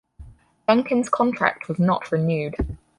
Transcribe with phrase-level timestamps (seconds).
[0.67, 2.55] Dunkin's contract was not renewed.